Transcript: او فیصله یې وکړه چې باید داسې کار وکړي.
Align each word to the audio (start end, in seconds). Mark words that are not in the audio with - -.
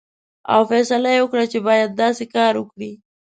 او 0.53 0.59
فیصله 0.69 1.09
یې 1.15 1.19
وکړه 1.23 1.45
چې 1.51 1.59
باید 1.67 1.99
داسې 2.03 2.23
کار 2.35 2.53
وکړي. 2.57 2.91